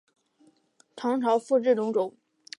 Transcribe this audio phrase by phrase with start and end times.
[0.95, 2.15] 唐朝复置龙州。